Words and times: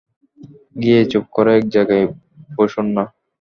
গিয়ে 0.75 1.01
চুপ 1.11 1.25
করে 1.35 1.51
এক 1.57 1.65
জায়গায় 1.73 2.05
বসুন 2.57 2.85
না? 2.95 3.03